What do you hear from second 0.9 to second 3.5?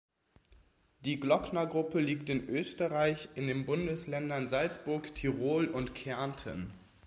Die Glocknergruppe liegt in Österreich in